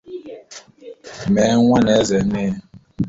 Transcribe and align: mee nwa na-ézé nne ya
mee 1.33 1.53
nwa 1.61 1.79
na-ézé 1.85 2.17
nne 2.25 2.39
ya 2.47 2.55